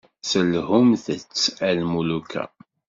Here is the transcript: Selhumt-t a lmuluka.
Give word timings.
Selhumt-t 0.29 1.43
a 1.67 1.69
lmuluka. 1.77 2.43